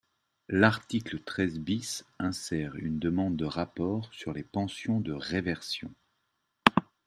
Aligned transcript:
L’article 0.49 1.19
treize 1.19 1.59
bis 1.59 2.05
insère 2.17 2.75
une 2.77 2.97
demande 2.97 3.35
de 3.37 3.45
rapport 3.45 4.09
sur 4.11 4.33
les 4.33 4.41
pensions 4.41 4.99
de 4.99 5.11
réversion. 5.13 5.93